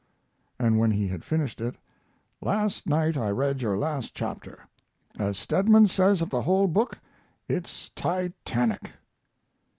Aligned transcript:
And 0.57 0.79
when 0.79 0.89
he 0.89 1.07
had 1.09 1.23
finished 1.23 1.61
it: 1.61 1.75
Last 2.41 2.87
night 2.87 3.15
I 3.17 3.29
read 3.29 3.61
your 3.61 3.77
last 3.77 4.15
chapter. 4.15 4.67
As 5.19 5.37
Stedman 5.37 5.85
says 5.89 6.23
of 6.23 6.31
the 6.31 6.41
whole 6.41 6.67
book, 6.67 6.97
it's 7.47 7.89
titanic. 7.89 8.93